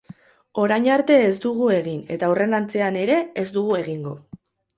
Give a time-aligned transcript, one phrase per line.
[0.61, 4.17] Orain arte ez dugu egin eta aurrerantzean ere ez dugu egingo.